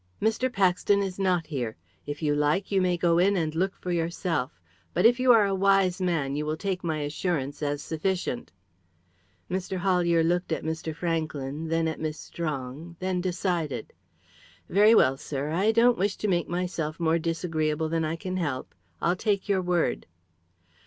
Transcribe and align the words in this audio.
"Mr. 0.19 0.51
Paxton 0.51 1.03
is 1.03 1.19
not 1.19 1.45
here. 1.45 1.77
If 2.07 2.23
you 2.23 2.33
like 2.33 2.71
you 2.71 2.81
may 2.81 2.97
go 2.97 3.19
in 3.19 3.37
and 3.37 3.53
look 3.53 3.75
for 3.77 3.91
yourself; 3.91 4.59
but 4.95 5.05
if 5.05 5.19
you 5.19 5.31
are 5.31 5.45
a 5.45 5.53
wise 5.53 6.01
man 6.01 6.35
you 6.35 6.43
will 6.43 6.57
take 6.57 6.83
my 6.83 7.01
assurance 7.01 7.61
as 7.61 7.83
sufficient." 7.83 8.51
Mr. 9.47 9.77
Hollier 9.77 10.23
looked 10.23 10.51
at 10.51 10.63
Mr. 10.63 10.95
Franklyn, 10.95 11.67
then 11.67 11.87
at 11.87 11.99
Miss 11.99 12.19
Strong, 12.19 12.95
then 12.99 13.21
decided. 13.21 13.93
"Very 14.67 14.95
well, 14.95 15.17
sir. 15.17 15.51
I 15.51 15.71
don't 15.71 15.99
wish 15.99 16.17
to 16.17 16.27
make 16.27 16.49
myself 16.49 16.99
more 16.99 17.19
disagreeable 17.19 17.87
than 17.87 18.03
I 18.03 18.15
can 18.15 18.37
help. 18.37 18.73
I'll 19.03 19.15
take 19.15 19.47
your 19.47 19.61
word." 19.61 20.07